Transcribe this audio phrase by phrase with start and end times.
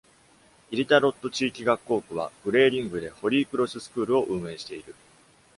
[0.71, 4.95] イディタロッド地域学校区はグレーリングでホリー・クロス・スクールを運営している。